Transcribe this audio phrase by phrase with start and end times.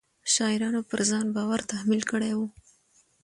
[0.33, 2.47] شاعرانو پر ځان بار تحمیل کړی وي.